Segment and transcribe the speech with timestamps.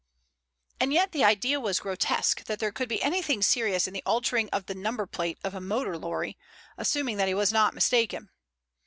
[0.79, 4.49] And yet the idea was grotesque that there could be anything serious in the altering
[4.49, 6.39] of the number plate of a motor lorry,
[6.75, 8.31] assuming that he was not mistaken.